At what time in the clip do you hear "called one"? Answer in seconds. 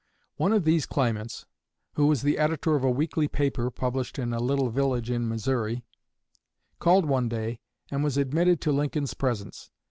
6.79-7.29